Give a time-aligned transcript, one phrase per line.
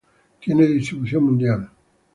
[0.43, 1.69] Tiene distribución mundial.